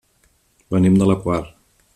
[0.75, 1.41] Venim de la Quar.